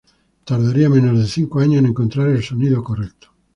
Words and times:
Tardaría 0.47 0.89
menos 0.89 1.19
de 1.19 1.27
cinco 1.27 1.59
años 1.59 1.77
en 1.77 1.85
encontrar 1.85 2.27
el 2.29 2.41
sonido 2.41 2.83
correcto. 2.83 3.27